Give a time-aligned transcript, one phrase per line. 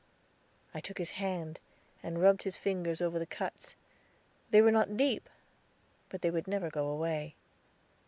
[0.73, 1.59] I took his hand,
[2.01, 3.75] and rubbed his fingers over the cuts;
[4.49, 5.29] they were not deep,
[6.09, 7.35] but they would never go away.